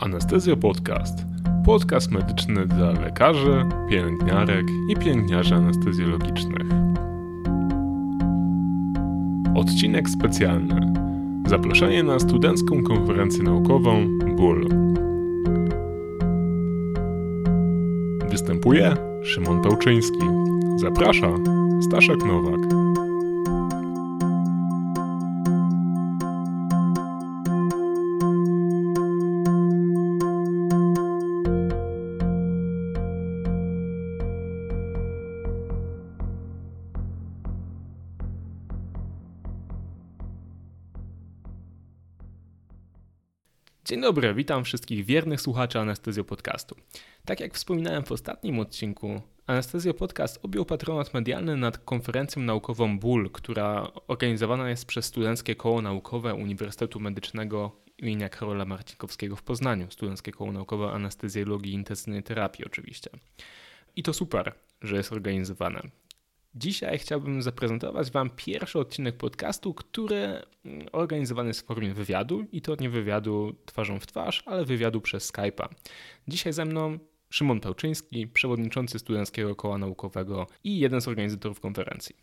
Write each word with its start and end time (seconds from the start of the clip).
Anestezjo 0.00 0.56
Podcast. 0.56 1.24
Podcast 1.64 2.10
medyczny 2.10 2.66
dla 2.66 2.90
lekarzy, 2.90 3.64
pielęgniarek 3.90 4.66
i 4.88 4.96
pielęgniarzy 4.96 5.54
anestezjologicznych. 5.54 6.66
Odcinek 9.54 10.10
specjalny. 10.10 10.92
Zaproszenie 11.46 12.02
na 12.02 12.18
studencką 12.18 12.82
konferencję 12.82 13.42
naukową 13.42 14.18
BUL. 14.36 14.68
Występuje 18.30 18.94
Szymon 19.22 19.62
Pełczyński. 19.62 20.26
Zaprasza 20.76 21.28
Staszek 21.80 22.24
Nowak. 22.24 22.65
Dzień 43.96 44.02
dobry, 44.02 44.34
witam 44.34 44.64
wszystkich 44.64 45.04
wiernych 45.04 45.40
słuchaczy 45.40 45.78
Anestezjo 45.78 46.24
Podcastu. 46.24 46.76
Tak 47.24 47.40
jak 47.40 47.54
wspominałem 47.54 48.04
w 48.04 48.12
ostatnim 48.12 48.58
odcinku, 48.58 49.20
Anestezjo 49.46 49.94
Podcast 49.94 50.38
objął 50.42 50.64
patronat 50.64 51.14
medialny 51.14 51.56
nad 51.56 51.78
konferencją 51.78 52.42
naukową 52.42 52.98
BUL, 52.98 53.30
która 53.30 53.88
organizowana 54.08 54.70
jest 54.70 54.86
przez 54.86 55.04
Studenckie 55.04 55.54
Koło 55.54 55.82
Naukowe 55.82 56.34
Uniwersytetu 56.34 57.00
Medycznego 57.00 57.72
imienia 57.98 58.28
Karola 58.28 58.64
Marcinkowskiego 58.64 59.36
w 59.36 59.42
Poznaniu, 59.42 59.90
Studenckie 59.90 60.32
Koło 60.32 60.52
Naukowe 60.52 60.90
Anestezjologii 60.90 61.72
i 61.72 61.74
Intensywnej 61.74 62.22
Terapii 62.22 62.64
oczywiście. 62.64 63.10
I 63.96 64.02
to 64.02 64.12
super, 64.12 64.52
że 64.82 64.96
jest 64.96 65.12
organizowane. 65.12 65.80
Dzisiaj 66.56 66.98
chciałbym 66.98 67.42
zaprezentować 67.42 68.10
Wam 68.10 68.30
pierwszy 68.36 68.78
odcinek 68.78 69.16
podcastu, 69.16 69.74
który 69.74 70.16
mm, 70.64 70.86
organizowany 70.92 71.48
jest 71.48 71.60
w 71.60 71.64
formie 71.64 71.94
wywiadu 71.94 72.46
i 72.52 72.62
to 72.62 72.76
nie 72.80 72.90
wywiadu 72.90 73.54
twarzą 73.66 74.00
w 74.00 74.06
twarz, 74.06 74.42
ale 74.46 74.64
wywiadu 74.64 75.00
przez 75.00 75.32
Skype'a. 75.32 75.68
Dzisiaj 76.28 76.52
ze 76.52 76.64
mną 76.64 76.98
Szymon 77.30 77.60
Pełczyński, 77.60 78.26
przewodniczący 78.26 78.98
Studenckiego 78.98 79.56
Koła 79.56 79.78
Naukowego 79.78 80.46
i 80.64 80.78
jeden 80.78 81.00
z 81.00 81.08
organizatorów 81.08 81.60
konferencji. 81.60 82.16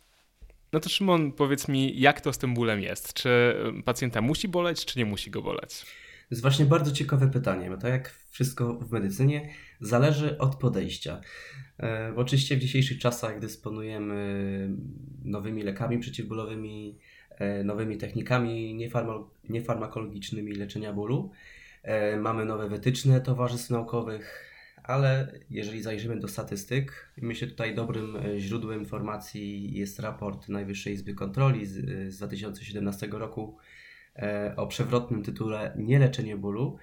No 0.72 0.80
to 0.80 0.88
Szymon, 0.88 1.32
powiedz 1.32 1.68
mi, 1.68 2.00
jak 2.00 2.20
to 2.20 2.32
z 2.32 2.38
tym 2.38 2.54
bólem 2.54 2.80
jest? 2.80 3.12
Czy 3.12 3.56
pacjenta 3.84 4.20
musi 4.20 4.48
boleć, 4.48 4.84
czy 4.84 4.98
nie 4.98 5.04
musi 5.04 5.30
go 5.30 5.42
boleć? 5.42 5.86
Jest 6.34 6.42
właśnie 6.42 6.64
bardzo 6.64 6.92
ciekawe 6.92 7.30
pytanie, 7.30 7.70
bo 7.70 7.76
tak 7.76 7.90
jak 7.90 8.14
wszystko 8.30 8.74
w 8.74 8.92
medycynie, 8.92 9.48
zależy 9.80 10.38
od 10.38 10.56
podejścia. 10.56 11.20
E, 11.80 12.12
oczywiście 12.16 12.56
w 12.56 12.58
dzisiejszych 12.58 12.98
czasach 12.98 13.40
dysponujemy 13.40 14.68
nowymi 15.24 15.62
lekami 15.62 15.98
przeciwbólowymi, 15.98 16.98
e, 17.30 17.64
nowymi 17.64 17.96
technikami 17.96 18.78
niefarmakologicznymi 19.48 20.52
leczenia 20.52 20.92
bólu. 20.92 21.30
E, 21.82 22.16
mamy 22.16 22.44
nowe 22.44 22.68
wytyczne 22.68 23.20
towarzystw 23.20 23.70
naukowych, 23.70 24.50
ale 24.82 25.32
jeżeli 25.50 25.82
zajrzymy 25.82 26.20
do 26.20 26.28
statystyk, 26.28 27.12
myślę 27.22 27.48
tutaj 27.48 27.74
dobrym 27.74 28.16
źródłem 28.38 28.80
informacji 28.80 29.74
jest 29.74 30.00
raport 30.00 30.48
Najwyższej 30.48 30.94
Izby 30.94 31.14
Kontroli 31.14 31.66
z 31.66 32.16
2017 32.16 33.08
roku 33.10 33.58
o 34.56 34.66
przewrotnym 34.66 35.22
tytule 35.22 35.74
Nieleczenie 35.78 36.36
bólu, 36.36 36.76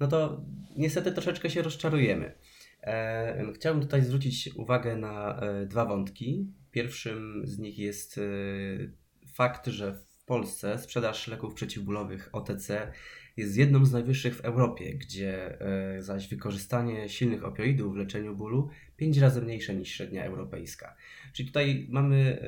no 0.00 0.08
to 0.08 0.40
niestety 0.76 1.12
troszeczkę 1.12 1.50
się 1.50 1.62
rozczarujemy. 1.62 2.32
E, 2.86 3.52
chciałbym 3.54 3.82
tutaj 3.82 4.02
zwrócić 4.02 4.50
uwagę 4.56 4.96
na 4.96 5.40
e, 5.40 5.66
dwa 5.66 5.84
wątki. 5.84 6.46
Pierwszym 6.70 7.42
z 7.46 7.58
nich 7.58 7.78
jest 7.78 8.18
e, 8.18 8.22
fakt, 9.34 9.66
że 9.66 9.94
w 9.94 10.24
Polsce 10.26 10.78
sprzedaż 10.78 11.28
leków 11.28 11.54
przeciwbólowych 11.54 12.28
OTC 12.32 12.92
jest 13.36 13.56
jedną 13.56 13.84
z 13.84 13.92
najwyższych 13.92 14.36
w 14.36 14.40
Europie, 14.40 14.94
gdzie 14.94 15.58
zaś 15.98 16.28
wykorzystanie 16.28 17.08
silnych 17.08 17.44
opioidów 17.44 17.94
w 17.94 17.96
leczeniu 17.96 18.36
bólu 18.36 18.68
5 18.96 19.18
razy 19.18 19.42
mniejsze 19.42 19.74
niż 19.74 19.88
średnia 19.88 20.24
europejska. 20.24 20.96
Czyli 21.32 21.48
tutaj 21.48 21.86
mamy 21.90 22.42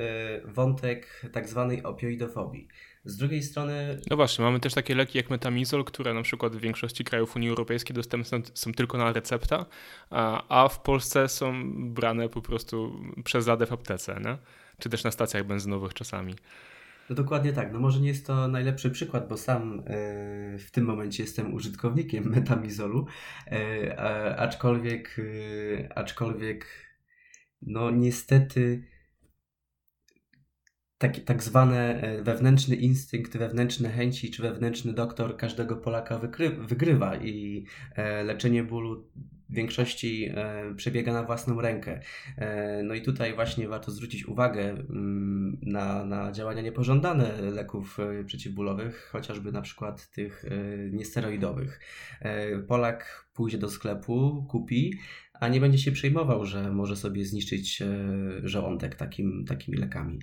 wątek 0.45 1.23
tak 1.33 1.49
zwanej 1.49 1.83
opioidofobii. 1.83 2.69
Z 3.05 3.17
drugiej 3.17 3.43
strony. 3.43 4.01
No 4.11 4.17
właśnie, 4.17 4.45
mamy 4.45 4.61
też 4.61 4.75
takie 4.75 4.95
leki 4.95 5.19
jak 5.19 5.31
metamizol, 5.31 5.85
które 5.85 6.15
na 6.15 6.23
przykład 6.23 6.57
w 6.57 6.61
większości 6.61 7.05
krajów 7.05 7.37
Unii 7.37 7.49
Europejskiej 7.49 7.95
dostępne 7.95 8.41
są 8.55 8.73
tylko 8.73 8.99
na 8.99 9.13
recepta, 9.13 9.67
a, 10.11 10.69
w 10.69 10.81
Polsce 10.81 11.29
są 11.29 11.73
brane 11.95 12.29
po 12.29 12.43
prostu 12.43 13.01
przez 13.25 13.47
ladę 13.47 13.67
w 13.67 13.73
aptece, 13.73 14.21
nie? 14.25 14.39
czy 14.79 14.89
też 14.89 15.05
na 15.05 15.11
stacjach 15.11 15.47
benzynowych 15.47 15.95
czasami. 15.95 16.35
No 17.11 17.17
dokładnie 17.17 17.53
tak. 17.53 17.73
No 17.73 17.81
może 17.81 18.01
nie 18.01 18.09
jest 18.09 18.27
to 18.27 18.49
najlepszy 18.49 18.91
przykład, 18.91 19.29
bo 19.29 19.37
sam 19.37 19.77
yy, 19.77 20.59
w 20.59 20.71
tym 20.71 20.85
momencie 20.85 21.23
jestem 21.23 21.55
użytkownikiem 21.55 22.31
metamizolu, 22.37 23.07
yy, 23.51 23.99
aczkolwiek, 24.39 25.15
yy, 25.19 25.89
aczkolwiek 25.95 26.67
no 27.63 27.91
niestety 27.91 28.85
tak, 30.99 31.21
tak 31.25 31.43
zwane 31.43 32.03
e, 32.03 32.23
wewnętrzny 32.23 32.77
instynkt, 32.77 33.37
wewnętrzne 33.37 33.89
chęci 33.91 34.31
czy 34.31 34.43
wewnętrzny 34.43 34.93
doktor 34.93 35.37
każdego 35.37 35.77
Polaka 35.77 36.19
wykry, 36.19 36.51
wygrywa 36.51 37.17
i 37.17 37.65
e, 37.95 38.25
leczenie 38.25 38.65
bólu 38.65 39.05
w 39.49 39.55
większości 39.55 40.31
e, 40.35 40.75
przebiega 40.77 41.13
na 41.13 41.23
własną 41.23 41.61
rękę. 41.61 42.01
No 42.85 42.95
i 42.95 43.03
tutaj 43.03 43.35
właśnie 43.35 43.69
warto 43.69 43.91
zwrócić 43.91 44.27
uwagę 44.27 44.71
mm, 44.71 45.59
na, 45.63 46.05
na 46.05 46.33
działania 46.33 46.63
niepożądane 46.63 47.41
leków 47.41 47.99
przeciwbólowych, 48.27 49.09
chociażby 49.13 49.53
na 49.53 49.63
przykład 49.63 50.11
tych 50.11 50.45
niesteroidowych. 50.93 51.81
Polak 52.69 53.29
pójdzie 53.35 53.59
do 53.59 53.71
sklepu, 53.71 54.47
kupi, 54.51 54.99
a 55.41 55.49
nie 55.49 55.61
będzie 55.61 55.79
się 55.79 55.93
przejmował, 55.93 56.45
że 56.45 56.73
może 56.73 56.97
sobie 56.97 57.25
zniszczyć 57.25 57.83
żołądek 58.45 58.95
takim, 58.95 59.45
takimi 59.49 59.79
lekami. 59.79 60.19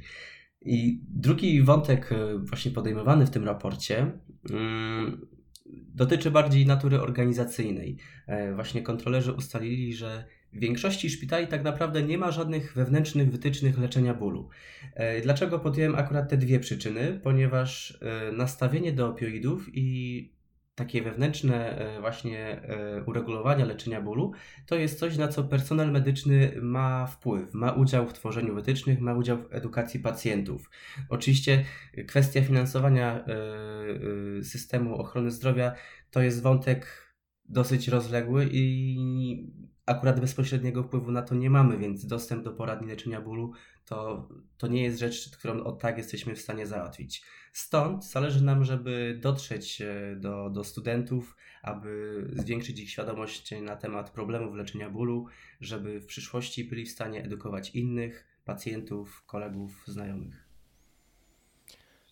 I 0.66 1.00
drugi 1.10 1.62
wątek, 1.62 2.12
e, 2.12 2.38
właśnie 2.38 2.72
podejmowany 2.72 3.26
w 3.26 3.30
tym 3.30 3.46
raporcie, 3.46 4.12
mm, 4.50 5.28
dotyczy 5.72 6.32
bardziej 6.32 6.66
natury 6.66 7.02
organizacyjnej. 7.02 7.98
E, 8.28 8.54
właśnie 8.56 8.82
kontrolerzy 8.82 9.34
ustalili, 9.34 9.94
że 9.94 10.26
w 10.54 10.60
większości 10.60 11.10
szpitali 11.10 11.48
tak 11.48 11.64
naprawdę 11.64 12.04
nie 12.04 12.18
ma 12.18 12.32
żadnych 12.32 12.74
wewnętrznych 12.74 13.32
wytycznych 13.32 13.78
leczenia 13.78 14.14
bólu. 14.14 14.50
E, 14.94 15.22
dlaczego 15.22 15.60
podjąłem 15.60 15.96
akurat 15.96 16.30
te 16.30 16.38
dwie 16.38 16.60
przyczyny? 16.60 17.20
Ponieważ 17.24 18.00
nastawienie 18.34 18.94
do 18.94 19.08
opioidów 19.08 19.70
i 19.74 20.35
takie 20.76 21.02
wewnętrzne 21.02 21.78
e, 21.78 22.02
właśnie 22.02 22.62
e, 22.62 23.04
uregulowania 23.04 23.66
leczenia 23.66 24.02
bólu, 24.02 24.32
to 24.66 24.76
jest 24.76 25.00
coś, 25.00 25.18
na 25.18 25.28
co 25.28 25.44
personel 25.44 25.92
medyczny 25.92 26.52
ma 26.62 27.08
wpływ, 27.08 27.54
ma 27.54 27.72
udział 27.72 28.08
w 28.08 28.14
tworzeniu 28.14 28.56
wytycznych, 28.56 29.02
ma 29.02 29.14
udział 29.14 29.38
w 29.38 29.54
edukacji 29.54 30.00
pacjentów. 30.00 30.70
Oczywiście 31.10 31.66
kwestia 32.08 32.42
finansowania 32.42 33.26
e, 33.26 34.44
systemu 34.44 34.96
ochrony 34.96 35.32
zdrowia 35.32 35.76
to 36.12 36.22
jest 36.22 36.42
wątek 36.42 37.06
dosyć 37.50 37.88
rozległy 37.88 38.50
i 38.52 39.54
akurat 39.86 40.20
bezpośredniego 40.20 40.84
wpływu 40.84 41.12
na 41.12 41.22
to 41.22 41.36
nie 41.36 41.50
mamy, 41.50 41.78
więc 41.78 42.06
dostęp 42.06 42.44
do 42.44 42.52
poradni 42.52 42.88
leczenia 42.88 43.22
bólu 43.22 43.52
to, 43.86 44.30
to 44.58 44.68
nie 44.68 44.84
jest 44.84 45.00
rzecz, 45.00 45.38
którą 45.38 45.64
od 45.64 45.82
tak 45.82 45.98
jesteśmy 45.98 46.36
w 46.36 46.42
stanie 46.42 46.68
załatwić. 46.68 47.24
Stąd 47.56 48.06
zależy 48.06 48.44
nam, 48.44 48.64
żeby 48.64 49.20
dotrzeć 49.22 49.82
e, 49.82 50.16
do, 50.16 50.50
do 50.50 50.64
studentów, 50.64 51.36
aby 51.62 52.22
zwiększyć 52.34 52.80
ich 52.80 52.90
świadomość 52.90 53.54
na 53.62 53.76
temat 53.76 54.10
problemów 54.10 54.56
leczenia 54.56 54.90
bólu, 54.90 55.28
żeby 55.62 56.00
w 56.00 56.06
przyszłości 56.06 56.64
byli 56.64 56.86
w 56.86 56.92
stanie 56.92 57.24
edukować 57.24 57.70
innych 57.76 58.26
pacjentów, 58.46 59.24
kolegów, 59.26 59.84
znajomych. 59.88 60.45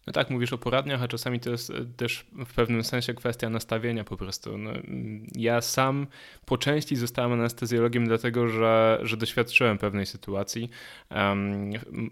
No 0.08 0.14
tak, 0.14 0.30
mówisz 0.30 0.54
o 0.54 0.58
poradniach, 0.58 1.04
a 1.04 1.08
czasami 1.08 1.40
to 1.40 1.50
jest 1.50 1.70
e, 1.70 1.86
też 1.98 2.26
w 2.46 2.54
pewnym 2.54 2.84
sensie 2.84 3.14
kwestia 3.14 3.50
nastawienia 3.50 4.04
po 4.04 4.18
prostu. 4.18 4.58
No, 4.58 4.72
ja 5.36 5.62
sam 5.62 6.08
po 6.46 6.58
części 6.58 6.96
zostałem 6.96 7.34
anestezjologiem 7.34 8.06
dlatego, 8.08 8.48
że, 8.48 9.00
że 9.02 9.18
doświadczyłem 9.18 9.78
pewnej 9.78 10.06
sytuacji. 10.06 10.70
Um, 11.12 11.72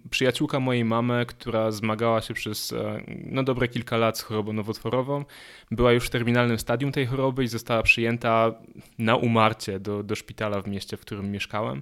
przyjaciółka 0.10 0.60
mojej 0.60 0.86
mamy, 0.86 1.26
która 1.26 1.72
zmagała 1.72 2.22
się 2.22 2.34
przez 2.34 2.74
e, 2.74 3.04
no, 3.26 3.44
dobre 3.44 3.68
kilka 3.68 3.98
lat 3.98 4.18
z 4.18 4.22
chorobą 4.22 4.54
nowotworową, 4.54 5.26
była 5.72 5.92
już 5.92 6.08
w 6.08 6.10
terminalnym 6.10 6.60
stadium 6.60 6.92
tej 6.92 7.06
choroby 7.06 7.44
i 7.44 7.48
została 7.48 7.84
przyjęta 7.84 8.52
na 9.00 9.16
umarcie 9.16 9.80
do, 9.80 10.04
do 10.04 10.16
szpitala 10.16 10.62
w 10.62 10.68
mieście, 10.68 10.98
w 10.98 11.02
którym 11.02 11.32
mieszkałem. 11.32 11.82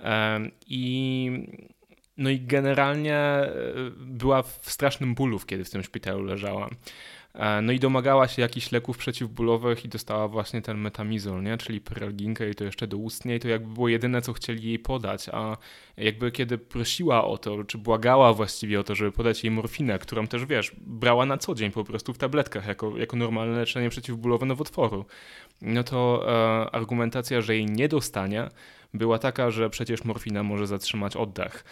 Um, 0.00 0.50
I 0.66 1.30
no 2.22 2.30
i 2.30 2.40
generalnie 2.40 3.16
e, 3.16 3.50
była 3.96 4.42
w 4.42 4.70
strasznym 4.70 5.14
bólu, 5.14 5.38
kiedy 5.38 5.64
w 5.64 5.70
tym 5.70 5.82
szpitalu 5.82 6.22
leżała. 6.22 6.68
E, 7.34 7.62
no 7.62 7.72
i 7.72 7.78
domagała 7.78 8.28
się 8.28 8.42
jakichś 8.42 8.72
leków 8.72 8.98
przeciwbólowych 8.98 9.84
i 9.84 9.88
dostała 9.88 10.28
właśnie 10.28 10.62
ten 10.62 10.78
metamizol, 10.78 11.42
nie? 11.42 11.58
czyli 11.58 11.80
peralginkę 11.80 12.50
i 12.50 12.54
to 12.54 12.64
jeszcze 12.64 12.86
doustnie 12.86 13.36
i 13.36 13.40
to 13.40 13.48
jakby 13.48 13.74
było 13.74 13.88
jedyne, 13.88 14.22
co 14.22 14.32
chcieli 14.32 14.68
jej 14.68 14.78
podać, 14.78 15.28
a 15.32 15.56
jakby 15.96 16.32
kiedy 16.32 16.58
prosiła 16.58 17.24
o 17.24 17.38
to, 17.38 17.64
czy 17.64 17.78
błagała 17.78 18.32
właściwie 18.32 18.80
o 18.80 18.84
to, 18.84 18.94
żeby 18.94 19.12
podać 19.12 19.44
jej 19.44 19.50
morfinę, 19.50 19.98
którą 19.98 20.26
też, 20.26 20.46
wiesz, 20.46 20.72
brała 20.80 21.26
na 21.26 21.38
co 21.38 21.54
dzień 21.54 21.70
po 21.70 21.84
prostu 21.84 22.12
w 22.12 22.18
tabletkach 22.18 22.66
jako, 22.66 22.98
jako 22.98 23.16
normalne 23.16 23.56
leczenie 23.56 23.90
przeciwbólowe 23.90 24.46
nowotworu, 24.46 25.04
no 25.62 25.84
to 25.84 26.24
e, 26.26 26.74
argumentacja, 26.74 27.40
że 27.40 27.54
jej 27.54 27.66
nie 27.66 27.88
dostanie, 27.88 28.48
była 28.94 29.18
taka, 29.18 29.50
że 29.50 29.70
przecież 29.70 30.04
morfina 30.04 30.42
może 30.42 30.66
zatrzymać 30.66 31.16
oddech. 31.16 31.64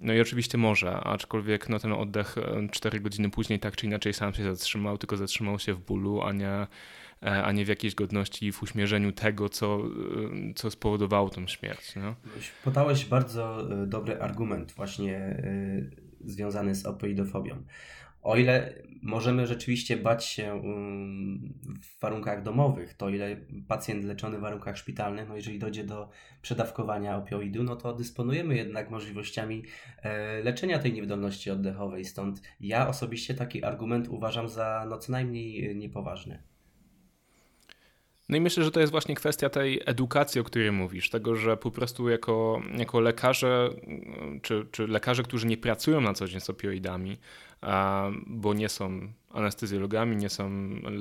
No 0.00 0.12
i 0.12 0.20
oczywiście 0.20 0.58
może, 0.58 0.94
aczkolwiek 0.96 1.68
no, 1.68 1.78
ten 1.78 1.92
oddech 1.92 2.36
4 2.70 3.00
godziny 3.00 3.30
później 3.30 3.58
tak 3.60 3.76
czy 3.76 3.86
inaczej 3.86 4.14
sam 4.14 4.34
się 4.34 4.44
zatrzymał, 4.44 4.98
tylko 4.98 5.16
zatrzymał 5.16 5.58
się 5.58 5.74
w 5.74 5.80
bólu, 5.80 6.22
a 6.22 6.32
nie, 6.32 6.66
e, 7.22 7.44
a 7.44 7.52
nie 7.52 7.64
w 7.64 7.68
jakiejś 7.68 7.94
godności 7.94 8.46
i 8.46 8.52
w 8.52 8.62
uśmierzeniu 8.62 9.12
tego, 9.12 9.48
co, 9.48 9.80
e, 9.80 10.54
co 10.54 10.70
spowodowało 10.70 11.30
tą 11.30 11.46
śmierć. 11.46 11.96
No? 11.96 12.14
Podałeś 12.64 13.04
bardzo 13.04 13.72
e, 13.82 13.86
dobry 13.86 14.20
argument 14.20 14.72
właśnie 14.72 15.42
związany 16.24 16.74
z 16.74 16.86
opioidofobią. 16.86 17.62
O 18.28 18.36
ile 18.36 18.74
możemy 19.02 19.46
rzeczywiście 19.46 19.96
bać 19.96 20.24
się 20.24 20.54
um, 20.54 21.54
w 21.82 22.00
warunkach 22.00 22.42
domowych, 22.42 22.94
to 22.94 23.08
ile 23.08 23.36
pacjent 23.68 24.04
leczony 24.04 24.38
w 24.38 24.40
warunkach 24.40 24.78
szpitalnych, 24.78 25.28
no 25.28 25.36
jeżeli 25.36 25.58
dojdzie 25.58 25.84
do 25.84 26.08
przedawkowania 26.42 27.16
opioidu, 27.16 27.62
no 27.62 27.76
to 27.76 27.92
dysponujemy 27.92 28.56
jednak 28.56 28.90
możliwościami 28.90 29.64
e, 30.02 30.42
leczenia 30.42 30.78
tej 30.78 30.92
niewydolności 30.92 31.50
oddechowej. 31.50 32.04
Stąd 32.04 32.42
ja 32.60 32.88
osobiście 32.88 33.34
taki 33.34 33.64
argument 33.64 34.08
uważam 34.08 34.48
za 34.48 34.86
no 34.88 34.98
co 34.98 35.12
najmniej 35.12 35.76
niepoważny. 35.76 36.42
No 38.28 38.36
i 38.36 38.40
myślę, 38.40 38.64
że 38.64 38.70
to 38.70 38.80
jest 38.80 38.92
właśnie 38.92 39.14
kwestia 39.14 39.50
tej 39.50 39.80
edukacji, 39.86 40.40
o 40.40 40.44
której 40.44 40.72
mówisz, 40.72 41.10
tego, 41.10 41.36
że 41.36 41.56
po 41.56 41.70
prostu 41.70 42.08
jako, 42.08 42.62
jako 42.78 43.00
lekarze, 43.00 43.68
czy, 44.42 44.66
czy 44.70 44.86
lekarze, 44.86 45.22
którzy 45.22 45.46
nie 45.46 45.56
pracują 45.56 46.00
na 46.00 46.12
co 46.12 46.28
dzień 46.28 46.40
z 46.40 46.50
opioidami, 46.50 47.18
bo 48.26 48.54
nie 48.54 48.68
są 48.68 49.08
anestezjologami, 49.32 50.16
nie 50.16 50.28
są 50.28 50.50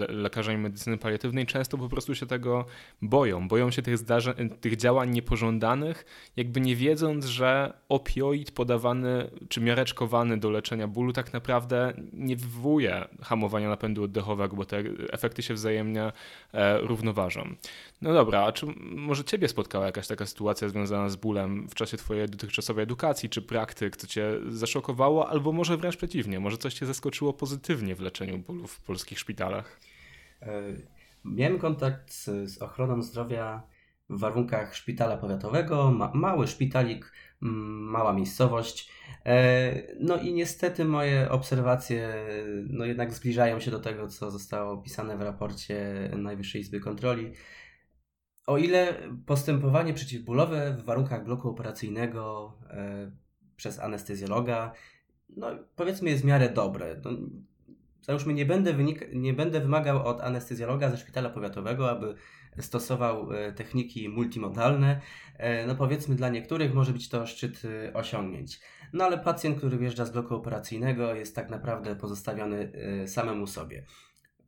lekarzami 0.09 0.57
medycyny 0.57 0.98
paliatywnej, 0.98 1.45
często 1.45 1.77
po 1.77 1.89
prostu 1.89 2.15
się 2.15 2.25
tego 2.25 2.65
boją. 3.01 3.48
Boją 3.48 3.71
się 3.71 3.81
tych, 3.81 3.98
zdarzeń, 3.98 4.50
tych 4.50 4.75
działań 4.75 5.09
niepożądanych, 5.09 6.06
jakby 6.36 6.62
nie 6.62 6.75
wiedząc, 6.75 7.25
że 7.25 7.74
opioid 7.89 8.51
podawany 8.51 9.30
czy 9.50 9.62
miareczkowany 9.62 10.38
do 10.38 10.50
leczenia 10.50 10.88
bólu 10.88 11.13
tak 11.13 11.33
naprawdę 11.33 11.94
nie 12.13 12.36
wywołuje 12.36 13.07
hamowania 13.21 13.69
napędu 13.69 14.03
oddechowego, 14.03 14.56
bo 14.56 14.65
te 14.65 14.83
efekty 15.12 15.44
się 15.44 15.53
wzajemnie 15.53 16.12
e, 16.53 16.77
równoważą. 16.77 17.56
No 18.02 18.14
dobra, 18.14 18.44
a 18.44 18.52
czy 18.52 18.66
może 18.80 19.24
ciebie 19.24 19.48
spotkała 19.48 19.86
jakaś 19.86 20.08
taka 20.08 20.26
sytuacja 20.26 20.70
związana 20.70 21.10
z 21.10 21.16
bólem 21.16 21.68
w 21.70 21.76
czasie 21.76 21.98
twojej 21.98 22.30
dotychczasowej 22.30 22.84
edukacji 22.84 23.30
czy 23.30 23.42
praktyk, 23.42 23.98
co 23.98 24.08
cię 24.08 24.32
zaszokowało, 24.50 25.30
albo 25.30 25.52
może 25.52 25.78
wręcz 25.78 25.98
przeciwnie, 25.98 26.40
może 26.40 26.58
coś 26.58 26.74
cię 26.74 26.86
zaskoczyło 26.86 27.34
pozytywnie 27.34 27.96
w 27.96 28.02
leczeniu 28.02 28.38
bólu 28.38 28.68
w 28.68 28.82
polskich 28.82 29.20
szpitalach? 29.20 29.80
E, 30.42 30.62
miałem 31.26 31.60
kontakt 31.60 32.14
z, 32.14 32.50
z 32.50 32.58
ochroną 32.58 33.02
zdrowia 33.02 33.64
w 34.10 34.20
warunkach 34.20 34.76
szpitala 34.76 35.18
powiatowego, 35.18 35.92
ma, 35.92 36.12
mały 36.14 36.48
szpitalik, 36.48 37.12
mała 37.42 38.14
miejscowość. 38.14 38.92
E, 39.26 39.74
no 40.00 40.18
i 40.18 40.34
niestety 40.34 40.86
moje 40.86 41.30
obserwacje 41.32 42.26
no 42.70 42.86
jednak 42.86 43.14
zbliżają 43.14 43.60
się 43.60 43.72
do 43.72 43.80
tego, 43.80 44.08
co 44.08 44.32
zostało 44.32 44.74
opisane 44.74 45.18
w 45.18 45.22
raporcie 45.22 46.10
Najwyższej 46.18 46.62
Izby 46.62 46.80
Kontroli. 46.80 47.32
O 48.48 48.58
ile 48.58 48.94
postępowanie 49.26 49.94
przeciwbólowe 49.94 50.74
w 50.74 50.84
warunkach 50.86 51.24
bloku 51.24 51.50
operacyjnego 51.50 52.54
e, 52.70 53.12
przez 53.56 53.80
anestezjologa, 53.80 54.72
no 55.30 55.48
powiedzmy 55.76 56.10
jest 56.10 56.22
w 56.22 56.26
miarę 56.26 56.50
dobre. 56.50 57.02
No, 57.06 57.12
załóżmy, 58.02 58.34
nie 58.34 58.46
będę, 58.46 58.74
nie 59.14 59.34
będę 59.34 59.60
wymagał 59.60 60.08
od 60.08 60.22
anestezjologa 60.22 60.90
ze 60.90 60.98
szpitala 60.98 61.30
powiatowego, 61.30 61.90
aby 61.90 62.16
stosował 62.60 63.34
e, 63.34 63.52
techniki 63.52 64.10
multimodalne. 64.10 65.02
E, 65.38 65.68
no 65.68 65.76
powiedzmy, 65.76 66.16
dla 66.16 66.30
niektórych 66.30 66.74
może 66.74 66.94
być 66.94 67.10
to 67.10 67.28
szczyt 67.28 67.62
e, 67.66 67.94
osiągnięć. 67.94 68.60
No 68.94 69.06
ale 69.06 69.18
pacjent, 69.18 69.58
który 69.58 69.78
wjeżdża 69.78 70.06
z 70.06 70.12
bloku 70.12 70.36
operacyjnego, 70.36 71.16
jest 71.16 71.36
tak 71.36 71.50
naprawdę 71.50 71.96
pozostawiony 71.96 72.72
e, 73.04 73.08
samemu 73.08 73.48
sobie. 73.48 73.86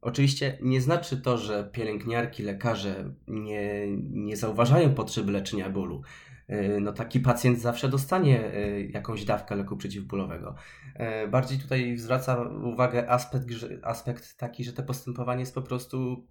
Oczywiście 0.01 0.57
nie 0.61 0.81
znaczy 0.81 1.17
to, 1.17 1.37
że 1.37 1.69
pielęgniarki, 1.71 2.43
lekarze 2.43 3.13
nie, 3.27 3.87
nie 4.11 4.37
zauważają 4.37 4.93
potrzeby 4.93 5.31
leczenia 5.31 5.69
bólu. 5.69 6.01
E, 6.49 6.79
no 6.79 6.93
taki 6.93 7.19
pacjent 7.19 7.59
zawsze 7.59 7.89
dostanie 7.89 8.53
e, 8.53 8.81
jakąś 8.81 9.25
dawkę 9.25 9.55
leku 9.55 9.77
przeciwbólowego. 9.77 10.55
E, 10.95 11.27
bardziej 11.27 11.59
tutaj 11.59 11.97
zwraca 11.97 12.41
uwagę 12.63 13.09
aspekt, 13.09 13.47
aspekt 13.83 14.37
taki, 14.37 14.63
że 14.63 14.73
to 14.73 14.83
postępowanie 14.83 15.39
jest 15.39 15.55
po 15.55 15.61
prostu 15.61 16.27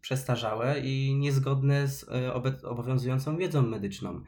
przestarzałe 0.00 0.80
i 0.80 1.16
niezgodne 1.16 1.88
z 1.88 2.06
obowiązującą 2.64 3.36
wiedzą 3.36 3.62
medyczną. 3.62 4.22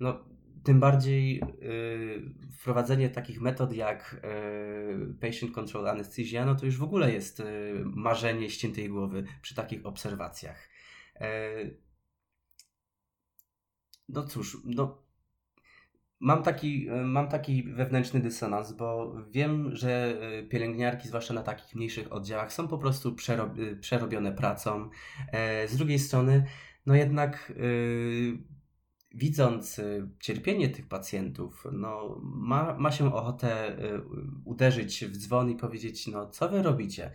No, 0.00 0.24
tym 0.66 0.80
bardziej 0.80 1.42
y, 1.62 2.50
wprowadzenie 2.58 3.10
takich 3.10 3.40
metod 3.40 3.72
jak 3.72 4.16
y, 5.10 5.14
patient 5.20 5.54
control 5.54 5.88
anesthesia, 5.88 6.44
no 6.44 6.54
to 6.54 6.66
już 6.66 6.76
w 6.76 6.82
ogóle 6.82 7.12
jest 7.12 7.40
y, 7.40 7.44
marzenie 7.84 8.50
ściętej 8.50 8.88
głowy 8.88 9.24
przy 9.42 9.54
takich 9.54 9.86
obserwacjach. 9.86 10.68
E, 11.20 11.50
no 14.08 14.24
cóż, 14.24 14.56
no 14.64 15.06
Mam 16.20 16.42
taki, 16.42 16.86
mam 17.04 17.28
taki 17.28 17.62
wewnętrzny 17.62 18.20
dysonans, 18.20 18.72
bo 18.72 19.16
wiem, 19.30 19.76
że 19.76 20.20
pielęgniarki, 20.50 21.08
zwłaszcza 21.08 21.34
na 21.34 21.42
takich 21.42 21.74
mniejszych 21.74 22.12
oddziałach, 22.12 22.52
są 22.52 22.68
po 22.68 22.78
prostu 22.78 23.16
przerobione 23.80 24.32
pracą. 24.32 24.90
E, 25.32 25.68
z 25.68 25.76
drugiej 25.76 25.98
strony, 25.98 26.46
no 26.86 26.94
jednak 26.94 27.52
widząc 29.16 29.78
y, 29.78 30.08
cierpienie 30.20 30.68
tych 30.68 30.88
pacjentów, 30.88 31.66
no, 31.72 32.20
ma, 32.22 32.76
ma 32.78 32.90
się 32.90 33.14
ochotę 33.14 33.78
y, 33.78 34.00
uderzyć 34.44 35.04
w 35.04 35.16
dzwon 35.16 35.50
i 35.50 35.56
powiedzieć, 35.56 36.06
no 36.06 36.26
co 36.26 36.48
wy 36.48 36.62
robicie? 36.62 37.10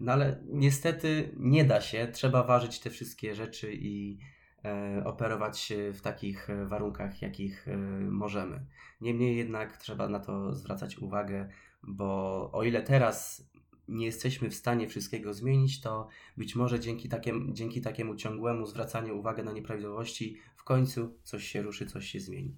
No 0.00 0.12
ale 0.12 0.40
niestety 0.46 1.34
nie 1.36 1.64
da 1.64 1.80
się, 1.80 2.08
trzeba 2.12 2.42
ważyć 2.42 2.80
te 2.80 2.90
wszystkie 2.90 3.34
rzeczy 3.34 3.72
i 3.72 4.18
e, 4.64 5.02
operować 5.04 5.72
w 5.92 6.00
takich 6.00 6.48
warunkach, 6.66 7.22
jakich 7.22 7.68
e, 7.68 7.76
możemy. 8.00 8.66
Niemniej 9.00 9.36
jednak 9.36 9.76
trzeba 9.76 10.08
na 10.08 10.20
to 10.20 10.54
zwracać 10.54 10.98
uwagę, 10.98 11.48
bo 11.82 12.50
o 12.52 12.62
ile 12.62 12.82
teraz 12.82 13.48
nie 13.88 14.06
jesteśmy 14.06 14.50
w 14.50 14.54
stanie 14.54 14.88
wszystkiego 14.88 15.34
zmienić, 15.34 15.80
to 15.80 16.08
być 16.36 16.56
może 16.56 16.80
dzięki, 16.80 17.08
takiem, 17.08 17.54
dzięki 17.54 17.80
takiemu 17.80 18.16
ciągłemu 18.16 18.66
zwracaniu 18.66 19.18
uwagi 19.18 19.42
na 19.42 19.52
nieprawidłowości 19.52 20.36
w 20.56 20.64
końcu 20.64 21.18
coś 21.22 21.48
się 21.48 21.62
ruszy, 21.62 21.86
coś 21.86 22.06
się 22.06 22.20
zmieni. 22.20 22.56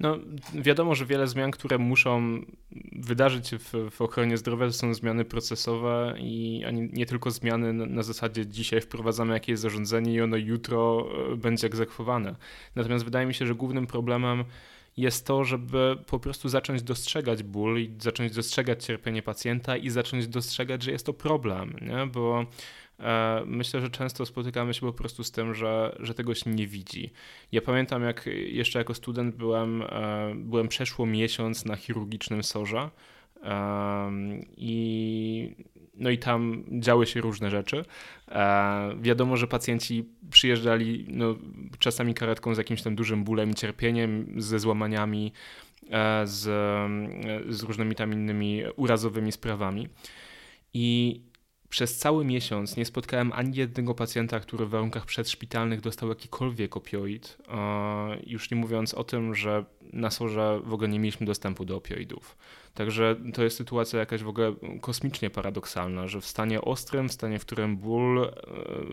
No, 0.00 0.18
wiadomo, 0.54 0.94
że 0.94 1.06
wiele 1.06 1.26
zmian, 1.26 1.50
które 1.50 1.78
muszą 1.78 2.40
wydarzyć 2.92 3.48
się 3.48 3.58
w, 3.58 3.72
w 3.90 4.02
ochronie 4.02 4.36
zdrowia, 4.36 4.66
to 4.66 4.72
są 4.72 4.94
zmiany 4.94 5.24
procesowe 5.24 6.14
i 6.18 6.64
nie, 6.72 6.88
nie 6.88 7.06
tylko 7.06 7.30
zmiany 7.30 7.72
na, 7.72 7.86
na, 7.86 8.02
zasadzie 8.02 8.46
dzisiaj 8.46 8.80
wprowadzamy 8.80 9.34
jakieś 9.34 9.58
zarządzenie 9.58 10.14
i 10.14 10.20
ono 10.20 10.36
jutro 10.36 11.06
e, 11.32 11.36
będzie 11.36 11.66
egzekwowane. 11.66 12.36
Natomiast 12.76 13.04
wydaje 13.04 13.26
mi 13.26 13.34
się, 13.34 13.46
że 13.46 13.54
głównym 13.54 13.86
problemem 13.86 14.44
jest 14.96 15.26
to, 15.26 15.44
żeby 15.44 15.96
po 16.06 16.18
prostu 16.18 16.48
zacząć 16.48 16.82
dostrzegać 16.82 17.42
ból 17.42 17.80
i 17.80 17.94
zacząć 17.98 18.32
dostrzegać 18.34 18.84
cierpienie 18.84 19.22
pacjenta 19.22 19.76
i 19.76 19.90
zacząć 19.90 20.28
dostrzegać, 20.28 20.82
że 20.82 20.90
jest 20.90 21.06
to 21.06 21.12
problem, 21.12 21.76
nie? 21.80 22.06
bo 22.06 22.46
e, 22.98 23.42
myślę, 23.46 23.80
że 23.80 23.90
często 23.90 24.26
spotykamy 24.26 24.74
się 24.74 24.80
po 24.80 24.92
prostu 24.92 25.24
z 25.24 25.30
tym, 25.30 25.54
że, 25.54 25.96
że 26.00 26.14
tego 26.14 26.34
się 26.34 26.50
nie 26.50 26.66
widzi. 26.66 27.12
Ja 27.52 27.60
pamiętam, 27.62 28.02
jak 28.02 28.26
jeszcze 28.46 28.78
jako 28.78 28.94
student 28.94 29.36
byłem, 29.36 29.82
e, 29.82 30.32
byłem 30.34 30.68
przeszło 30.68 31.06
miesiąc 31.06 31.64
na 31.64 31.76
chirurgicznym 31.76 32.42
sorze 32.42 32.90
i, 34.56 35.54
no 35.94 36.10
i 36.10 36.18
tam 36.18 36.64
działy 36.70 37.06
się 37.06 37.20
różne 37.20 37.50
rzeczy. 37.50 37.84
E, 38.28 38.96
wiadomo, 39.00 39.36
że 39.36 39.46
pacjenci 39.46 40.08
przyjeżdżali 40.30 41.06
no, 41.08 41.36
czasami 41.78 42.14
karetką 42.14 42.54
z 42.54 42.58
jakimś 42.58 42.82
tam 42.82 42.94
dużym 42.94 43.24
bólem 43.24 43.50
i 43.50 43.54
cierpieniem, 43.54 44.34
ze 44.36 44.58
złamaniami, 44.58 45.32
e, 45.90 46.26
z, 46.26 46.42
z 47.48 47.62
różnymi 47.62 47.94
tam 47.94 48.12
innymi 48.12 48.62
urazowymi 48.76 49.32
sprawami. 49.32 49.88
I 50.74 51.20
przez 51.70 51.96
cały 51.96 52.24
miesiąc 52.24 52.76
nie 52.76 52.84
spotkałem 52.84 53.32
ani 53.32 53.56
jednego 53.56 53.94
pacjenta, 53.94 54.40
który 54.40 54.66
w 54.66 54.70
warunkach 54.70 55.06
przedszpitalnych 55.06 55.80
dostał 55.80 56.08
jakikolwiek 56.08 56.76
opioid. 56.76 57.38
Już 58.26 58.50
nie 58.50 58.56
mówiąc 58.56 58.94
o 58.94 59.04
tym, 59.04 59.34
że 59.34 59.64
na 59.92 60.10
sorze 60.10 60.60
w 60.64 60.72
ogóle 60.72 60.88
nie 60.88 60.98
mieliśmy 60.98 61.26
dostępu 61.26 61.64
do 61.64 61.76
opioidów. 61.76 62.36
Także 62.74 63.16
to 63.34 63.42
jest 63.42 63.56
sytuacja 63.56 63.98
jakaś 63.98 64.22
w 64.22 64.28
ogóle 64.28 64.54
kosmicznie 64.80 65.30
paradoksalna, 65.30 66.08
że 66.08 66.20
w 66.20 66.26
stanie 66.26 66.60
ostrym, 66.60 67.08
w 67.08 67.12
stanie, 67.12 67.38
w 67.38 67.46
którym 67.46 67.76
ból 67.76 68.24
e, 68.24 68.30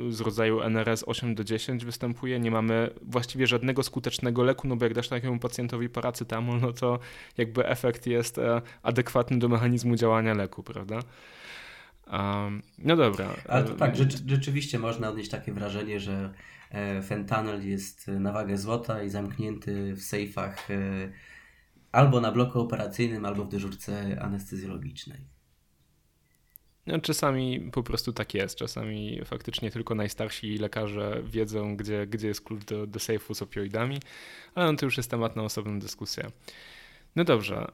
z 0.10 0.22
rodzaju 0.22 0.62
NRS 0.62 1.04
8 1.08 1.36
do 1.36 1.44
10 1.44 1.86
występuje, 1.86 2.40
nie 2.40 2.52
mamy 2.52 2.90
właściwie 3.02 3.48
żadnego 3.48 3.84
skutecznego 3.84 4.44
leku, 4.44 4.68
no 4.68 4.76
bo 4.76 4.86
jak 4.86 4.94
dasz 4.94 5.08
takiemu 5.08 5.40
pacjentowi 5.40 5.90
paracetamol, 5.90 6.60
no 6.62 6.74
to 6.74 7.00
jakby 7.38 7.68
efekt 7.68 8.08
jest 8.08 8.38
e, 8.38 8.62
adekwatny 8.84 9.40
do 9.40 9.50
mechanizmu 9.50 9.96
działania 9.96 10.34
leku, 10.34 10.64
prawda? 10.64 11.00
Um, 12.12 12.62
no 12.78 12.96
dobra. 12.96 13.34
Ale 13.48 13.64
to 13.64 13.76
tak, 13.76 13.96
rzecz, 13.96 14.24
rzeczywiście 14.28 14.80
można 14.80 15.10
odnieść 15.10 15.30
takie 15.30 15.54
wrażenie, 15.54 16.00
że 16.00 16.34
e, 16.72 17.02
fentanyl 17.02 17.68
jest 17.68 18.08
na 18.08 18.32
wagę 18.32 18.58
złota 18.58 19.04
i 19.04 19.10
zamknięty 19.10 19.94
w 19.96 20.02
sejfach 20.02 20.72
e, 20.72 20.76
albo 21.92 22.22
na 22.22 22.32
bloku 22.32 22.60
operacyjnym, 22.60 23.26
albo 23.26 23.46
w 23.46 23.50
dyżurce 23.50 24.22
anestezjologicznej. 24.22 25.20
No, 26.88 27.00
czasami 27.00 27.60
po 27.72 27.84
prostu 27.84 28.14
tak 28.14 28.34
jest. 28.34 28.56
Czasami 28.56 29.22
faktycznie 29.26 29.72
tylko 29.72 29.96
najstarsi 29.96 30.58
lekarze 30.58 31.24
wiedzą, 31.24 31.78
gdzie, 31.78 32.08
gdzie 32.08 32.28
jest 32.28 32.42
klucz 32.42 32.66
do, 32.66 32.88
do 32.88 33.00
sejfu 33.00 33.34
z 33.34 33.42
opioidami, 33.42 34.00
ale 34.56 34.72
no 34.72 34.78
to 34.78 34.86
już 34.86 34.98
jest 34.98 35.12
temat 35.12 35.36
na 35.36 35.44
osobną 35.44 35.80
dyskusję. 35.80 36.28
No 37.16 37.24
dobrze. 37.24 37.72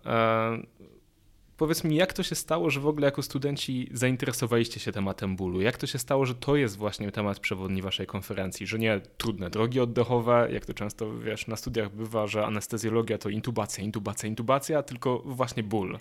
Powiedz 1.64 1.84
mi, 1.84 1.96
jak 1.96 2.14
to 2.14 2.24
się 2.24 2.36
stało, 2.36 2.70
że 2.70 2.80
w 2.80 2.88
ogóle 2.88 3.06
jako 3.06 3.22
studenci 3.22 3.90
zainteresowaliście 3.92 4.80
się 4.80 4.92
tematem 4.92 5.36
bólu? 5.36 5.62
Jak 5.62 5.78
to 5.78 5.88
się 5.88 6.00
stało, 6.00 6.26
że 6.26 6.36
to 6.36 6.56
jest 6.56 6.78
właśnie 6.78 7.12
temat 7.12 7.40
przewodni 7.40 7.82
waszej 7.82 8.08
konferencji? 8.08 8.68
Że 8.68 8.80
nie 8.80 9.02
trudne 9.18 9.50
drogi 9.50 9.80
oddechowe, 9.80 10.48
jak 10.52 10.66
to 10.66 10.74
często 10.74 11.18
wiesz, 11.18 11.48
na 11.48 11.56
studiach 11.56 11.96
bywa, 11.96 12.28
że 12.28 12.46
anestezjologia 12.46 13.18
to 13.18 13.30
intubacja, 13.30 13.84
intubacja, 13.84 14.30
intubacja, 14.30 14.84
tylko 14.84 15.20
właśnie 15.26 15.64
ból. 15.64 16.00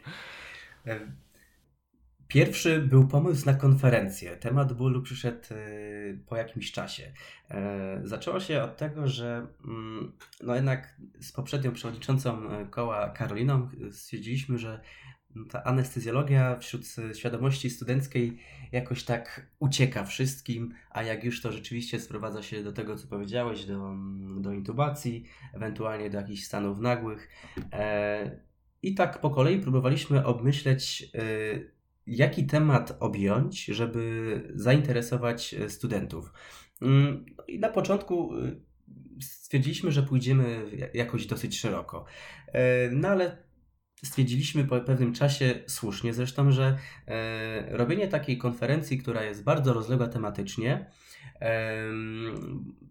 E, 0.86 1.00
pierwszy 2.28 2.80
był 2.80 3.08
pomysł 3.08 3.46
na 3.46 3.54
konferencję. 3.54 4.36
Temat 4.36 4.72
bólu 4.72 5.02
przyszedł 5.02 5.44
e, 5.50 5.56
po 6.26 6.36
jakimś 6.36 6.72
czasie. 6.72 7.12
E, 7.50 8.00
zaczęło 8.04 8.40
się 8.40 8.62
od 8.62 8.76
tego, 8.76 9.08
że 9.08 9.46
mm, 9.64 10.12
no 10.42 10.54
jednak 10.54 10.96
z 11.20 11.32
poprzednią 11.32 11.72
przewodniczącą 11.72 12.42
koła 12.70 13.10
Karoliną 13.10 13.68
stwierdziliśmy, 13.90 14.58
że 14.58 14.80
ta 15.50 15.64
anestezjologia 15.64 16.58
wśród 16.58 16.82
świadomości 17.14 17.70
studenckiej 17.70 18.38
jakoś 18.72 19.04
tak 19.04 19.46
ucieka 19.58 20.04
wszystkim, 20.04 20.74
a 20.90 21.02
jak 21.02 21.24
już 21.24 21.42
to 21.42 21.52
rzeczywiście 21.52 22.00
sprowadza 22.00 22.42
się 22.42 22.62
do 22.62 22.72
tego, 22.72 22.96
co 22.96 23.06
powiedziałeś, 23.06 23.64
do, 23.64 23.94
do 24.40 24.52
intubacji, 24.52 25.24
ewentualnie 25.54 26.10
do 26.10 26.18
jakichś 26.18 26.44
stanów 26.44 26.78
nagłych. 26.78 27.28
E, 27.72 28.40
I 28.82 28.94
tak 28.94 29.20
po 29.20 29.30
kolei 29.30 29.60
próbowaliśmy 29.60 30.24
obmyśleć, 30.24 31.10
e, 31.14 31.24
jaki 32.06 32.46
temat 32.46 32.96
objąć, 33.00 33.64
żeby 33.64 34.52
zainteresować 34.54 35.54
studentów. 35.68 36.32
Mm, 36.82 37.24
I 37.48 37.58
na 37.58 37.68
początku 37.68 38.38
e, 38.38 38.52
stwierdziliśmy, 39.20 39.92
że 39.92 40.02
pójdziemy 40.02 40.64
jakoś 40.94 41.26
dosyć 41.26 41.60
szeroko. 41.60 42.04
E, 42.46 42.90
no 42.90 43.08
ale 43.08 43.36
stwierdziliśmy 44.04 44.64
po 44.64 44.80
pewnym 44.80 45.12
czasie, 45.12 45.54
słusznie 45.66 46.14
zresztą, 46.14 46.52
że 46.52 46.78
e, 47.06 47.76
robienie 47.76 48.08
takiej 48.08 48.38
konferencji, 48.38 48.98
która 48.98 49.22
jest 49.22 49.44
bardzo 49.44 49.72
rozległa 49.72 50.08
tematycznie, 50.08 50.86
e, 51.40 51.72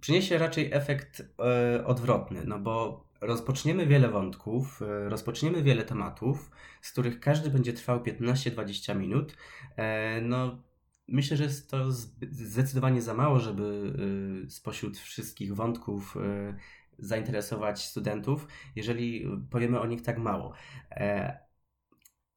przyniesie 0.02 0.38
raczej 0.38 0.74
efekt 0.74 1.24
e, 1.40 1.86
odwrotny, 1.86 2.42
no 2.46 2.60
bo 2.60 3.06
rozpoczniemy 3.22 3.88
wiele 3.88 4.10
wątków, 4.10 4.82
e, 4.82 5.10
rozpoczniemy 5.10 5.64
wiele 5.64 5.84
tematów, 5.84 6.52
z 6.82 6.92
których 6.92 7.20
każdy 7.20 7.50
będzie 7.50 7.74
trwał 7.74 8.04
15-20 8.04 8.96
minut. 8.96 9.36
E, 9.78 10.22
no, 10.22 10.64
myślę, 11.08 11.38
że 11.38 11.44
jest 11.44 11.72
to 11.72 11.92
zdecydowanie 12.32 13.02
za 13.02 13.14
mało, 13.14 13.40
żeby 13.40 13.94
e, 14.46 14.50
spośród 14.50 14.98
wszystkich 14.98 15.56
wątków 15.56 16.18
zainteresować 17.02 17.86
studentów, 17.86 18.48
jeżeli 18.76 19.28
powiemy 19.50 19.80
o 19.80 19.88
nich 19.88 20.02
tak 20.02 20.18
mało. 20.18 20.54
E, 20.92 21.40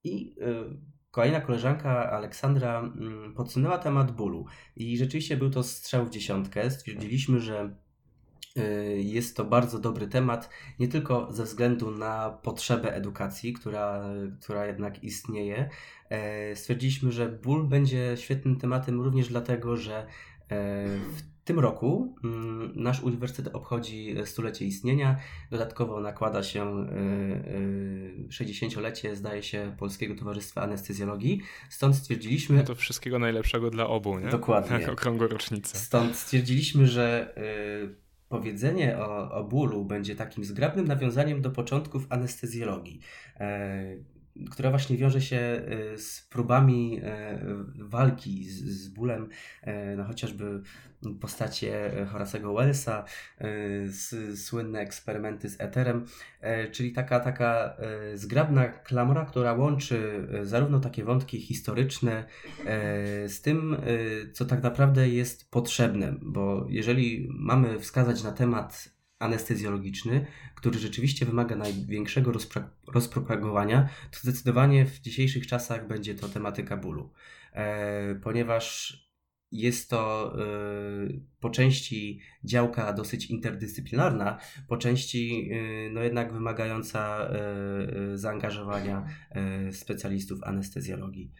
I 0.04 0.37
e, 0.40 0.47
kolejna 1.11 1.40
koleżanka, 1.40 2.11
Aleksandra, 2.11 2.80
mm, 2.80 3.35
podsunęła 3.35 3.78
temat 3.78 4.11
bólu. 4.11 4.47
I 4.76 4.99
rzeczywiście 4.99 5.37
był 5.37 5.50
to 5.50 5.62
strzał 5.62 6.06
w 6.06 6.11
dziesiątkę. 6.11 6.71
Stwierdziliśmy, 6.71 7.40
że 7.40 7.76
e, 8.56 8.62
jest 8.97 9.37
to 9.37 9.44
bardzo 9.44 9.78
dobry 9.78 10.09
temat, 10.09 10.50
nie 10.78 10.88
tylko 10.88 11.33
ze 11.33 11.44
względu 11.44 11.90
na 11.90 12.30
potrzebę 12.30 12.94
edukacji, 12.94 13.52
która, 13.52 14.04
która 14.40 14.66
jednak 14.66 15.04
istnieje. 15.04 15.68
Stwierdziliśmy, 16.54 17.12
że 17.12 17.28
ból 17.28 17.68
będzie 17.68 18.16
świetnym 18.16 18.56
tematem 18.56 19.00
również 19.00 19.28
dlatego, 19.28 19.76
że 19.76 20.06
w 20.49 21.34
w 21.45 21.47
tym 21.47 21.59
roku 21.59 22.17
mm, 22.25 22.73
nasz 22.77 23.03
uniwersytet 23.03 23.55
obchodzi 23.55 24.15
stulecie 24.25 24.65
istnienia. 24.65 25.17
Dodatkowo 25.51 26.01
nakłada 26.01 26.43
się 26.43 26.87
60-lecie, 28.29 29.09
y, 29.09 29.13
y, 29.13 29.17
zdaje 29.17 29.43
się, 29.43 29.77
Polskiego 29.79 30.15
Towarzystwa 30.15 30.63
Anestezjologii. 30.63 31.41
Stąd 31.71 31.97
stwierdziliśmy. 31.97 32.57
No 32.57 32.63
to 32.63 32.75
wszystkiego 32.75 33.19
najlepszego 33.19 33.71
dla 33.71 33.87
obu, 33.87 34.19
nie? 34.19 34.29
Dokładnie. 34.29 34.79
Tak, 34.79 34.89
okrągłą 34.89 35.27
rocznicę. 35.27 35.79
Stąd 35.79 36.17
stwierdziliśmy, 36.17 36.87
że 36.87 37.35
y, 37.91 37.95
powiedzenie 38.29 38.99
o, 38.99 39.31
o 39.31 39.45
bólu 39.45 39.85
będzie 39.85 40.15
takim 40.17 40.45
zgrabnym 40.45 40.89
nawiązaniem 40.89 41.43
do 41.43 41.51
początków 41.51 42.07
anestezjologii. 42.11 43.01
Która 44.50 44.71
właśnie 44.71 44.97
wiąże 44.97 45.21
się 45.21 45.37
e, 45.37 45.99
z 45.99 46.29
próbami 46.31 47.00
e, 47.03 47.38
walki 47.79 48.45
z, 48.50 48.88
bólem, 48.88 49.29
no 49.97 50.05
chociażby 50.05 50.62
postacie 51.21 51.91
Horacego 52.12 52.55
Wellsa, 52.55 53.05
słynne 54.37 54.81
eksperymenty 54.81 55.49
z 55.50 55.61
eterem, 55.61 56.05
czyli 56.73 56.93
taka, 56.93 57.21
taka 57.21 57.76
zgrabna 58.14 58.69
klamra, 58.69 59.25
która 59.25 59.53
łączy 59.53 60.29
zarówno 60.43 60.81
takie 60.81 61.05
wątki 61.05 61.41
historyczne 61.41 62.25
z 63.26 63.41
tym, 63.41 63.76
co 64.33 64.45
tak 64.45 64.62
naprawdę 64.62 65.09
jest 65.09 65.50
potrzebne, 65.50 66.14
bo 66.23 66.67
jeżeli 66.69 67.29
mamy 67.31 67.81
wskazać 67.81 68.23
na 68.23 68.33
temat 68.33 68.94
anestezjologiczny, 69.25 70.26
który 70.54 70.78
rzeczywiście 70.78 71.26
wymaga 71.26 71.57
największego 71.57 72.33
rozpro 72.33 72.62
rozpropagowania, 72.87 73.88
to 74.11 74.19
zdecydowanie 74.23 74.87
w 74.87 75.00
dzisiejszych 75.00 75.47
czasach 75.47 75.87
będzie 75.87 76.14
to 76.14 76.28
tematyka 76.28 76.76
bólu, 76.76 77.12
e, 77.52 78.14
ponieważ 78.14 79.04
jest 79.54 79.90
to 79.90 80.35
e, 80.38 80.45
po 81.40 81.50
części 81.50 82.21
działka 82.45 82.93
dosyć 82.93 83.26
interdyscyplinarna, 83.26 84.38
po 84.69 84.76
części 84.76 85.50
e, 85.52 85.90
no 85.90 86.02
jednak 86.02 86.33
wymagająca 86.33 87.28
e, 87.28 88.19
zaangażowania 88.19 89.07
specjalistów 89.73 90.43
anestezjologii. 90.43 91.33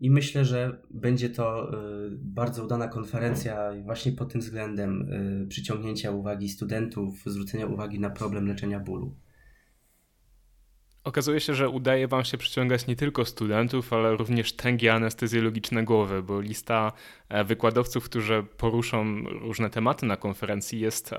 I 0.00 0.10
myślę, 0.10 0.44
że 0.44 0.78
będzie 0.90 1.30
to 1.30 1.72
y, 1.72 2.10
bardzo 2.10 2.64
udana 2.64 2.88
konferencja 2.88 3.70
właśnie 3.82 4.12
pod 4.12 4.32
tym 4.32 4.40
względem 4.40 5.12
y, 5.42 5.46
przyciągnięcia 5.48 6.10
uwagi 6.10 6.48
studentów, 6.48 7.22
zwrócenia 7.26 7.66
uwagi 7.66 8.00
na 8.00 8.10
problem 8.10 8.46
leczenia 8.46 8.80
bólu. 8.80 9.16
Okazuje 11.04 11.40
się, 11.40 11.54
że 11.54 11.68
udaje 11.68 12.08
Wam 12.08 12.24
się 12.24 12.38
przyciągać 12.38 12.86
nie 12.86 12.96
tylko 12.96 13.24
studentów, 13.24 13.92
ale 13.92 14.16
również 14.16 14.52
tęgie 14.52 14.94
anestezjologiczne 14.94 15.84
głowy, 15.84 16.22
bo 16.22 16.40
lista 16.40 16.92
e, 17.28 17.44
wykładowców, 17.44 18.04
którzy 18.04 18.44
poruszą 18.56 19.22
różne 19.24 19.70
tematy 19.70 20.06
na 20.06 20.16
konferencji 20.16 20.80
jest 20.80 21.12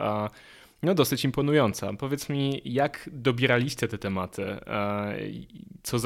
no, 0.84 0.94
dosyć 0.94 1.26
imponująca. 1.26 1.94
Powiedz 1.94 2.30
mi, 2.30 2.62
jak 2.66 3.10
dobieraliście 3.14 3.88
te 3.88 3.98
tematy? 3.98 4.44
E, 4.44 5.18
co, 5.84 5.98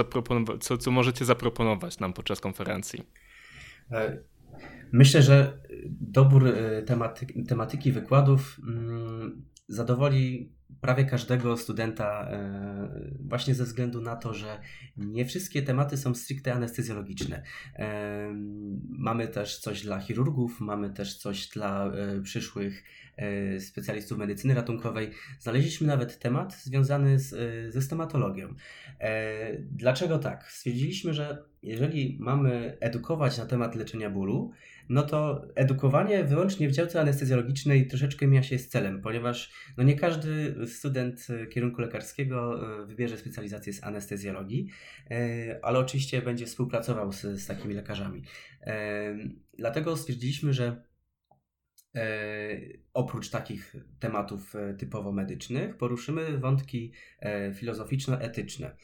co, 0.60 0.77
co 0.77 0.92
możecie 0.92 1.25
zaproponować 1.25 2.00
nam 2.00 2.13
podczas 2.13 2.39
konferencji? 2.39 3.03
E, 3.92 4.18
myślę, 4.92 5.22
że 5.22 5.58
dobór 5.86 6.48
e, 6.48 6.82
tematy, 6.82 7.25
tematyki 7.48 7.92
wykładów 7.92 8.60
mm, 8.68 9.46
zadowoli 9.67 10.53
prawie 10.82 11.05
każdego 11.05 11.58
studenta, 11.58 12.29
e, 12.32 12.89
właśnie 13.20 13.55
ze 13.55 13.63
względu 13.63 14.01
na 14.01 14.15
to, 14.15 14.34
że 14.34 14.60
nie 14.98 15.25
wszystkie 15.25 15.62
tematy 15.62 15.98
są 15.98 16.15
stricte 16.15 16.53
anestezjologiczne. 16.53 17.43
E, 17.75 18.34
mamy 18.89 19.27
też 19.27 19.60
coś 19.60 19.84
dla 19.84 20.00
chirurgów, 20.00 20.60
mamy 20.60 20.89
też 20.89 21.17
coś 21.17 21.48
dla 21.48 21.86
e, 21.88 22.22
przyszłych 22.22 22.84
specjalistów 23.60 24.17
medycyny 24.17 24.53
ratunkowej. 24.53 25.12
Znaleźliśmy 25.39 25.88
nawet 25.88 26.20
temat 26.20 26.53
związany 26.53 27.20
z, 27.20 27.29
ze 27.74 27.82
stomatologią. 27.82 28.53
Dlaczego 29.72 30.20
tak? 30.20 30.51
Stwierdziliśmy, 30.51 31.13
że 31.13 31.43
jeżeli 31.63 32.17
mamy 32.20 32.77
edukować 32.79 33.38
na 33.38 33.46
temat 33.46 33.75
leczenia 33.75 34.10
bólu, 34.10 34.51
no 34.90 35.04
to 35.04 35.48
edukowanie 35.56 36.24
wyłącznie 36.24 36.70
w 36.70 36.72
działce 36.72 37.02
anestezjologicznej 37.02 37.88
troszeczkę 37.88 38.28
mija 38.28 38.44
się 38.44 38.60
z 38.60 38.68
celem, 38.68 39.02
ponieważ 39.02 39.54
no 39.78 39.84
nie 39.84 39.96
każdy 39.96 40.56
student 40.68 41.28
kierunku 41.50 41.82
lekarskiego 41.82 42.60
e, 42.82 42.86
wybierze 42.86 43.18
specjalizację 43.18 43.74
z 43.74 43.84
anestezjologii, 43.84 44.68
e, 45.12 45.60
ale 45.62 45.80
oczywiście 45.80 46.22
będzie 46.22 46.46
współpracował 46.46 47.12
z, 47.12 47.22
z 47.22 47.48
takimi 47.48 47.74
lekarzami. 47.74 48.24
E, 48.62 49.16
dlatego 49.58 49.98
stwierdziliśmy, 49.98 50.54
że 50.54 50.84
oprócz 52.94 53.30
takich 53.30 53.75
tematów 54.00 54.54
typowo 54.78 55.12
medycznych, 55.12 55.78
poruszymy 55.78 56.38
wątki 56.38 56.94
filozoficzno-etyczne. 57.54 58.75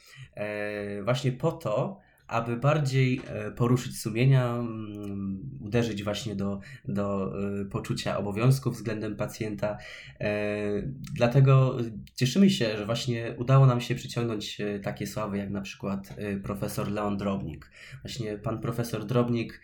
Właśnie 1.03 1.32
po 1.32 1.51
to, 1.51 2.00
aby 2.29 2.57
bardziej 2.57 3.21
e, 3.27 3.51
poruszyć 3.51 4.00
sumienia, 4.00 4.55
mm, 4.55 5.50
uderzyć 5.62 6.03
właśnie 6.03 6.36
do, 6.36 6.59
do 6.86 7.33
e, 7.62 7.65
poczucia 7.65 8.17
obowiązków 8.17 8.75
względem 8.75 9.15
pacjenta. 9.15 9.77
E, 10.19 10.81
dlatego 11.13 11.77
cieszymy 12.15 12.50
się, 12.50 12.77
że 12.77 12.86
właśnie 12.86 13.36
udało 13.38 13.65
nam 13.65 13.81
się 13.81 13.95
przyciągnąć 13.95 14.57
takie 14.83 15.07
sławy 15.07 15.38
jak 15.38 15.50
na 15.50 15.62
przykład 15.62 16.15
profesor 16.43 16.91
Leon 16.91 17.17
Drobnik. 17.17 17.71
Właśnie 18.03 18.38
pan 18.38 18.59
profesor 18.62 19.05
Drobnik 19.05 19.62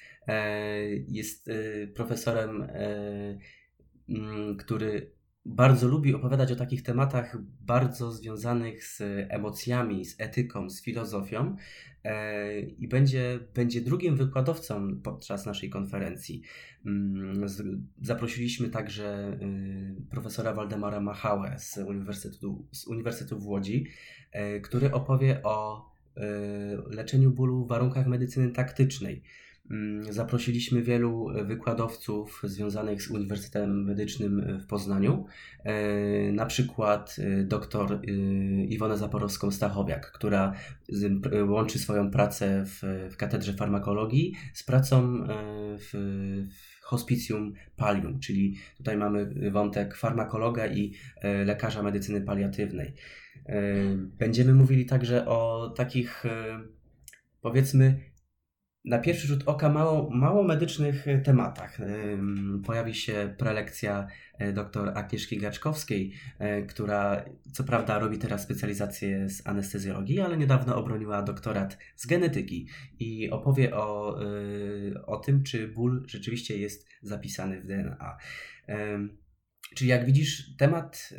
jest 1.07 1.49
profesorem, 1.95 2.67
który 4.57 5.14
bardzo 5.45 5.87
lubi 5.87 6.13
opowiadać 6.13 6.51
o 6.51 6.55
takich 6.55 6.83
tematach 6.83 7.37
bardzo 7.61 8.11
związanych 8.11 8.83
z 8.83 9.01
emocjami, 9.29 10.05
z 10.05 10.21
etyką, 10.21 10.69
z 10.69 10.81
filozofią 10.81 11.55
e, 12.03 12.59
i 12.59 12.87
będzie, 12.87 13.39
będzie 13.53 13.81
drugim 13.81 14.15
wykładowcą 14.15 15.01
podczas 15.03 15.45
naszej 15.45 15.69
konferencji. 15.69 16.41
Mm, 16.85 17.47
zaprosiliśmy 18.01 18.69
także 18.69 19.37
y, 19.41 20.09
profesora 20.09 20.53
Waldemara 20.53 21.01
Machałę 21.01 21.55
z 21.59 21.77
Uniwersytetu, 21.77 22.67
z 22.71 22.87
Uniwersytetu 22.87 23.39
w 23.39 23.47
Łodzi, 23.47 23.87
e, 24.31 24.59
który 24.59 24.91
opowie 24.91 25.43
o 25.43 25.85
y, 26.17 26.21
leczeniu 26.95 27.31
bólu 27.31 27.65
w 27.65 27.67
warunkach 27.67 28.07
medycyny 28.07 28.51
taktycznej. 28.51 29.23
Mm, 29.71 30.13
zaprosiliśmy 30.13 30.81
wielu 30.81 31.29
e, 31.29 31.43
wykładowców 31.43 32.41
związanych 32.43 33.01
z 33.01 33.07
Uniwersytetem 33.07 33.83
Medycznym 33.83 34.59
w 34.59 34.67
Poznaniu, 34.67 35.25
e, 35.63 36.31
na 36.31 36.45
przykład 36.45 37.15
e, 37.19 37.43
dr 37.43 37.99
Iwonę 38.69 38.95
Zaporowską-Stachowiak, 38.95 39.99
która 39.99 40.53
łączy 41.47 41.79
swoją 41.79 42.11
pracę 42.11 42.63
w, 42.65 42.81
w 43.11 43.17
katedrze 43.17 43.53
farmakologii 43.53 44.35
z 44.53 44.63
pracą 44.63 45.27
w, 45.77 45.89
w 46.81 46.83
hospicjum 46.83 47.53
palium, 47.75 48.19
czyli 48.19 48.55
tutaj 48.77 48.97
mamy 48.97 49.51
wątek 49.51 49.95
farmakologa 49.95 50.67
i 50.67 50.93
lekarza 51.45 51.83
medycyny 51.83 52.21
paliatywnej. 52.21 52.93
Będziemy 53.97 54.53
mówili 54.53 54.85
także 54.85 55.25
o 55.25 55.69
takich 55.77 56.23
powiedzmy 57.41 57.99
na 58.85 58.99
pierwszy 58.99 59.27
rzut 59.27 59.43
oka 59.45 59.69
mało, 59.69 60.09
mało 60.09 60.43
medycznych 60.43 61.07
e, 61.07 61.17
tematach. 61.17 61.77
Pojawi 62.65 62.93
się 62.93 63.35
prelekcja 63.37 64.07
e, 64.37 64.53
dr 64.53 64.91
Agnieszki 64.95 65.37
Gaczkowskiej, 65.37 66.13
e, 66.39 66.61
która 66.61 67.25
co 67.53 67.63
prawda 67.63 67.99
robi 67.99 68.17
teraz 68.17 68.43
specjalizację 68.43 69.29
z 69.29 69.47
anestezjologii, 69.47 70.19
ale 70.19 70.37
niedawno 70.37 70.75
obroniła 70.75 71.21
doktorat 71.21 71.77
z 71.95 72.05
genetyki 72.05 72.67
i 72.99 73.29
opowie 73.29 73.75
o, 73.75 74.19
o 75.05 75.17
tym, 75.17 75.43
czy 75.43 75.67
ból 75.67 76.03
rzeczywiście 76.07 76.57
jest 76.57 76.87
zapisany 77.01 77.61
w 77.61 77.65
DNA. 77.65 78.17
Czyli 79.75 79.89
jak 79.89 80.05
widzisz, 80.05 80.55
temat 80.57 81.09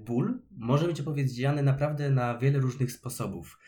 ból 0.00 0.42
może 0.50 0.86
być 0.86 1.00
opowiedziany 1.00 1.62
naprawdę 1.62 2.10
na 2.10 2.38
wiele 2.38 2.58
różnych 2.58 2.92
sposobów. 2.92 3.58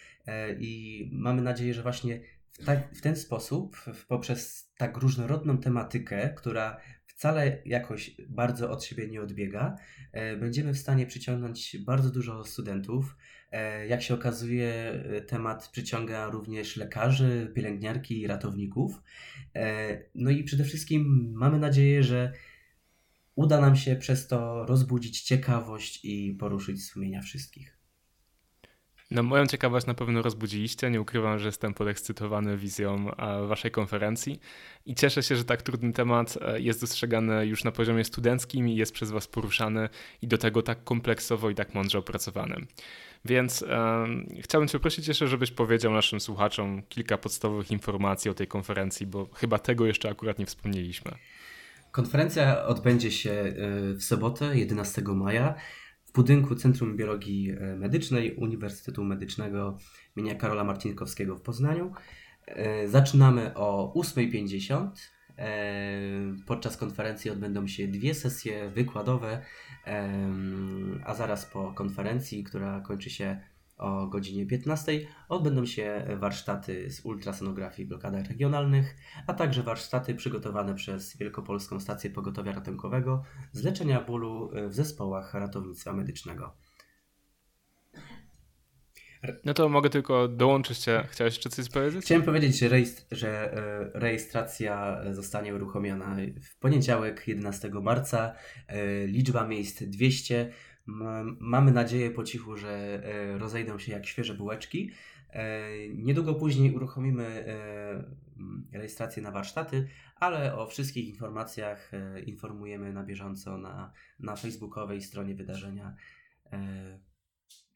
I 0.58 1.04
mamy 1.12 1.42
nadzieję, 1.42 1.74
że 1.74 1.82
właśnie 1.82 2.20
tak, 2.66 2.94
w 2.94 3.00
ten 3.00 3.16
sposób, 3.16 3.76
poprzez 4.08 4.70
tak 4.76 4.96
różnorodną 4.96 5.58
tematykę, 5.58 6.34
która 6.36 6.80
wcale 7.18 7.62
jakoś 7.64 8.16
bardzo 8.28 8.70
od 8.70 8.84
siebie 8.84 9.08
nie 9.08 9.22
odbiega, 9.22 9.76
e, 10.12 10.36
będziemy 10.36 10.74
w 10.74 10.78
stanie 10.78 11.06
przyciągnąć 11.06 11.76
bardzo 11.78 12.10
dużo 12.10 12.44
studentów. 12.44 13.16
E, 13.50 13.86
jak 13.86 14.02
się 14.02 14.14
okazuje, 14.14 14.68
e, 14.68 15.20
temat 15.20 15.68
przyciąga 15.68 16.26
również 16.26 16.76
lekarzy, 16.76 17.52
pielęgniarki 17.54 18.20
i 18.20 18.26
ratowników. 18.26 19.02
No 20.14 20.30
i 20.30 20.44
przede 20.44 20.64
wszystkim 20.64 21.32
mamy 21.36 21.58
nadzieję, 21.58 22.02
że 22.02 22.32
uda 23.34 23.60
nam 23.60 23.76
się 23.76 23.96
przez 23.96 24.26
to 24.26 24.66
rozbudzić 24.66 25.22
ciekawość 25.22 26.04
i 26.04 26.34
poruszyć 26.34 26.84
sumienia 26.84 27.22
wszystkich. 27.22 27.77
No, 29.10 29.22
moją 29.22 29.46
ciekawość 29.46 29.86
na 29.86 29.94
pewno 29.94 30.22
rozbudziliście. 30.22 30.90
Nie 30.90 31.00
ukrywam, 31.00 31.38
że 31.38 31.46
jestem 31.46 31.74
podekscytowany 31.74 32.56
wizją 32.56 33.10
e, 33.16 33.46
waszej 33.46 33.70
konferencji 33.70 34.40
i 34.86 34.94
cieszę 34.94 35.22
się, 35.22 35.36
że 35.36 35.44
tak 35.44 35.62
trudny 35.62 35.92
temat 35.92 36.38
e, 36.42 36.60
jest 36.60 36.80
dostrzegany 36.80 37.46
już 37.46 37.64
na 37.64 37.72
poziomie 37.72 38.04
studenckim 38.04 38.68
i 38.68 38.76
jest 38.76 38.92
przez 38.92 39.10
was 39.10 39.26
poruszany 39.26 39.88
i 40.22 40.28
do 40.28 40.38
tego 40.38 40.62
tak 40.62 40.84
kompleksowo 40.84 41.50
i 41.50 41.54
tak 41.54 41.74
mądrze 41.74 41.98
opracowany. 41.98 42.56
Więc 43.24 43.62
e, 43.62 44.06
chciałbym 44.40 44.68
Cię 44.68 44.78
prosić 44.78 45.08
jeszcze, 45.08 45.26
żebyś 45.28 45.50
powiedział 45.50 45.92
naszym 45.92 46.20
słuchaczom 46.20 46.82
kilka 46.88 47.18
podstawowych 47.18 47.70
informacji 47.70 48.30
o 48.30 48.34
tej 48.34 48.46
konferencji, 48.46 49.06
bo 49.06 49.28
chyba 49.34 49.58
tego 49.58 49.86
jeszcze 49.86 50.10
akurat 50.10 50.38
nie 50.38 50.46
wspomnieliśmy. 50.46 51.12
Konferencja 51.90 52.64
odbędzie 52.64 53.10
się 53.10 53.54
w 53.96 54.02
sobotę, 54.02 54.58
11 54.58 55.02
maja 55.02 55.54
w 56.08 56.12
budynku 56.12 56.54
Centrum 56.54 56.96
Biologii 56.96 57.50
e, 57.50 57.76
Medycznej 57.76 58.34
Uniwersytetu 58.34 59.04
Medycznego 59.04 59.78
imienia 60.16 60.34
Karola 60.34 60.64
Marcinkowskiego 60.64 61.36
w 61.36 61.42
Poznaniu. 61.42 61.92
E, 62.46 62.88
zaczynamy 62.88 63.54
o 63.54 63.92
8.50. 63.96 64.88
E, 65.38 66.00
podczas 66.46 66.76
konferencji 66.76 67.30
odbędą 67.30 67.66
się 67.66 67.88
dwie 67.88 68.14
sesje 68.14 68.70
wykładowe, 68.70 69.42
a 71.04 71.14
zaraz 71.14 71.46
po 71.46 71.72
konferencji, 71.72 72.44
która 72.44 72.80
kończy 72.80 73.10
się 73.10 73.40
o 73.78 74.06
godzinie 74.06 74.46
15 74.46 74.92
odbędą 75.28 75.66
się 75.66 76.06
warsztaty 76.20 76.90
z 76.90 77.04
ultrasonografii 77.04 77.86
w 77.86 77.88
blokadach 77.88 78.28
regionalnych, 78.28 78.96
a 79.26 79.34
także 79.34 79.62
warsztaty 79.62 80.14
przygotowane 80.14 80.74
przez 80.74 81.16
Wielkopolską 81.16 81.80
Stację 81.80 82.10
Pogotowia 82.10 82.52
Ratunkowego 82.52 83.22
z 83.52 83.64
leczenia 83.64 84.00
bólu 84.00 84.50
w 84.68 84.74
zespołach 84.74 85.34
ratownictwa 85.34 85.92
medycznego. 85.92 86.56
No 89.44 89.54
to 89.54 89.68
mogę 89.68 89.90
tylko 89.90 90.28
dołączyć 90.28 90.78
się. 90.78 91.04
Chciałeś 91.10 91.34
jeszcze 91.34 91.50
coś 91.50 91.68
powiedzieć? 91.68 92.04
Chciałem 92.04 92.22
powiedzieć, 92.22 92.58
że, 92.58 92.70
że 93.10 93.52
e, 93.52 93.90
rejestracja 93.94 95.00
zostanie 95.12 95.54
uruchomiona 95.54 96.16
w 96.42 96.58
poniedziałek 96.58 97.28
11 97.28 97.70
marca. 97.82 98.34
E, 98.66 99.06
liczba 99.06 99.46
miejsc 99.46 99.82
200. 99.82 100.52
Mamy 101.40 101.72
nadzieję 101.72 102.10
po 102.10 102.24
cichu, 102.24 102.56
że 102.56 103.02
e, 103.04 103.38
rozejdą 103.38 103.78
się 103.78 103.92
jak 103.92 104.06
świeże 104.06 104.34
bułeczki. 104.34 104.90
E, 105.30 105.70
niedługo 105.88 106.34
później 106.34 106.74
uruchomimy 106.74 107.24
e, 108.72 108.78
rejestrację 108.78 109.22
na 109.22 109.30
warsztaty, 109.30 109.88
ale 110.16 110.56
o 110.56 110.66
wszystkich 110.66 111.08
informacjach 111.08 111.92
informujemy 112.26 112.92
na 112.92 113.04
bieżąco 113.04 113.58
na, 113.58 113.92
na 114.18 114.36
facebookowej 114.36 115.02
stronie 115.02 115.34
wydarzenia 115.34 115.94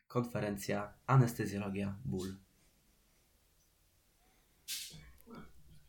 konferencja 0.09 0.95
Anestezjologia 1.07 1.99
Ból. 2.05 2.29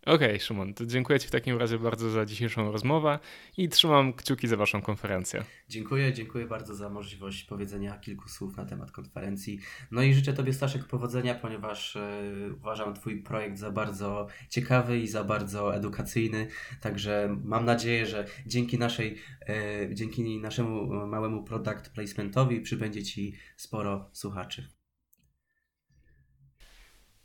Okej, 0.06 0.16
okay, 0.16 0.40
Szymon, 0.40 0.74
to 0.74 0.86
dziękuję 0.86 1.20
Ci 1.20 1.28
w 1.28 1.32
takim 1.32 1.58
razie 1.58 1.80
bardzo 1.80 2.10
za 2.10 2.26
dzisiejszą 2.26 2.72
rozmowę 2.72 3.20
i 3.58 3.70
trzymam 3.70 4.14
kciuki 4.14 4.48
za 4.48 4.58
Waszą 4.58 4.82
konferencję. 4.82 5.44
Dziękuję, 5.70 6.14
dziękuję 6.14 6.46
bardzo 6.46 6.76
za 6.76 6.90
możliwość 6.90 7.44
powiedzenia 7.44 7.98
kilku 7.98 8.30
słów 8.30 8.58
na 8.58 8.66
temat 8.66 8.92
konferencji. 8.92 9.60
No 9.92 10.02
i 10.02 10.14
życzę 10.14 10.34
Tobie, 10.34 10.54
Staszek, 10.54 10.86
powodzenia, 10.86 11.36
ponieważ 11.36 11.96
e, 11.96 12.22
uważam 12.58 12.94
Twój 12.94 13.22
projekt 13.22 13.58
za 13.58 13.72
bardzo 13.72 14.28
ciekawy 14.50 15.00
i 15.00 15.08
za 15.08 15.24
bardzo 15.24 15.76
edukacyjny. 15.76 16.48
Także 16.82 17.38
mam 17.44 17.66
nadzieję, 17.66 18.06
że 18.06 18.26
dzięki, 18.46 18.78
naszej, 18.78 19.18
e, 19.48 19.96
dzięki 19.96 20.40
naszemu 20.40 20.86
małemu 21.08 21.44
product 21.44 21.90
placementowi 21.90 22.62
przybędzie 22.62 23.04
Ci 23.04 23.36
sporo 23.58 24.10
słuchaczy. 24.14 24.68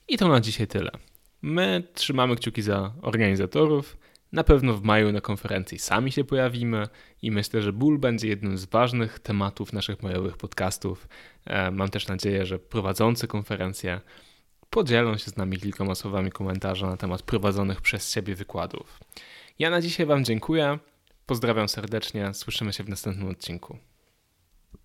I 0.08 0.18
to 0.18 0.28
na 0.28 0.40
dzisiaj 0.40 0.66
tyle. 0.66 0.90
My 1.42 1.82
trzymamy 1.94 2.36
kciuki 2.36 2.62
za 2.62 2.92
organizatorów. 3.02 3.96
Na 4.32 4.44
pewno 4.44 4.74
w 4.74 4.82
maju 4.82 5.12
na 5.12 5.20
konferencji 5.20 5.78
sami 5.78 6.12
się 6.12 6.24
pojawimy 6.24 6.88
i 7.22 7.30
myślę, 7.30 7.62
że 7.62 7.72
ból 7.72 7.98
będzie 7.98 8.28
jednym 8.28 8.58
z 8.58 8.64
ważnych 8.64 9.18
tematów 9.18 9.72
naszych 9.72 10.02
majowych 10.02 10.36
podcastów. 10.36 11.08
E, 11.44 11.70
mam 11.70 11.88
też 11.88 12.08
nadzieję, 12.08 12.46
że 12.46 12.58
prowadzący 12.58 13.26
konferencję 13.26 14.00
podzielą 14.70 15.16
się 15.16 15.30
z 15.30 15.36
nami 15.36 15.58
kilkoma 15.58 15.94
słowami 15.94 16.30
komentarza 16.30 16.86
na 16.86 16.96
temat 16.96 17.22
prowadzonych 17.22 17.80
przez 17.80 18.12
siebie 18.12 18.34
wykładów. 18.34 19.00
Ja 19.58 19.70
na 19.70 19.80
dzisiaj 19.80 20.06
Wam 20.06 20.24
dziękuję. 20.24 20.78
Pozdrawiam 21.26 21.68
serdecznie. 21.68 22.34
Słyszymy 22.34 22.72
się 22.72 22.84
w 22.84 22.88
następnym 22.88 23.28
odcinku. 23.28 23.78